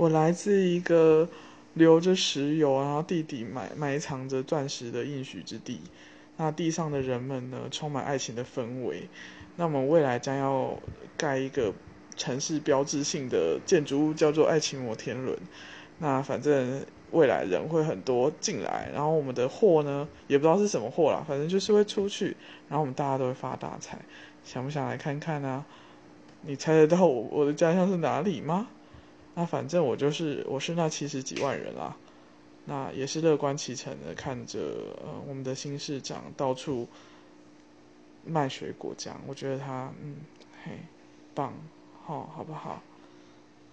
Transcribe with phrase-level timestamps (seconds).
[0.00, 1.28] 我来自一个
[1.74, 5.78] 流着石油，然后地底埋埋藏着钻石的应许之地。
[6.38, 9.10] 那地上的人们呢，充满爱情的氛围。
[9.56, 10.74] 那我们未来将要
[11.18, 11.74] 盖一个
[12.16, 15.36] 城市标志性的建筑物，叫做爱情摩天轮。
[15.98, 22.34] 那反正未来人会很多进来，然后我们的货呢，也不知道是什么货啦，反正就是会出去，
[22.70, 23.98] 然后我们大家都会发大财。
[24.44, 25.62] 想不想来看看呢？
[26.46, 28.68] 你猜得到我我的家乡是哪里吗？
[29.40, 31.96] 那反正我就是我是那七十几万人啦，
[32.66, 34.58] 那也是乐观其成的看着
[35.02, 36.86] 呃我们的新市长到处
[38.22, 40.16] 卖水果酱，我觉得他嗯
[40.62, 40.72] 嘿
[41.34, 41.54] 棒
[42.04, 42.82] 好好不好？